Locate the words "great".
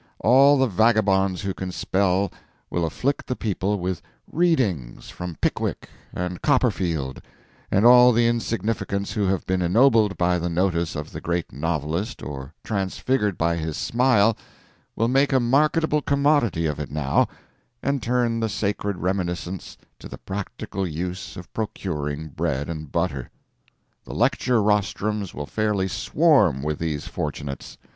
11.21-11.53